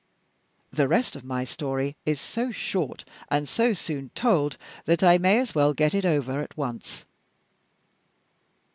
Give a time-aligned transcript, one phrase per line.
[0.73, 5.37] The rest of my story is so short and so soon told that I may
[5.37, 7.05] as well get it over at once.